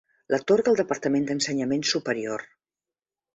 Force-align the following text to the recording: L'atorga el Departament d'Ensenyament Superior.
L'atorga 0.33 0.71
el 0.71 0.79
Departament 0.79 1.27
d'Ensenyament 1.27 1.85
Superior. 1.91 2.47